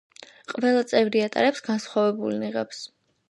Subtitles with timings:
[0.53, 2.81] ყველა წევრი ატარებს განსხვავებულ ნიღაბს.